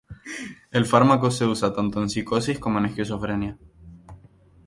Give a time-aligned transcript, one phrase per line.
[0.71, 3.55] El fármaco se usa tanto en psicosis como en esquizofrenia.